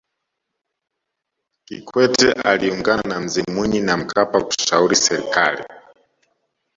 [1.65, 5.63] kikwete aliungana na mzee mwinyi na mkapa kushauri serikali